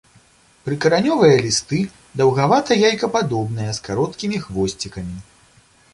[0.67, 1.79] Прыкаранёвыя лісты
[2.21, 5.17] даўгавата-яйкападобныя, з кароткімі хвосцікамі.